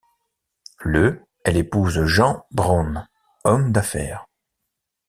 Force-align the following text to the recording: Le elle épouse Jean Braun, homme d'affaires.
Le 0.79 1.21
elle 1.43 1.57
épouse 1.57 2.03
Jean 2.05 2.47
Braun, 2.49 3.07
homme 3.43 3.71
d'affaires. 3.71 4.25